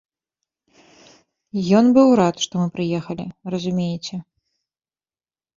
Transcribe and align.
Ён 1.79 1.85
быў 1.97 2.09
рад, 2.21 2.35
што 2.45 2.53
мы 2.63 2.67
прыехалі, 2.79 3.25
разумееце. 3.57 4.15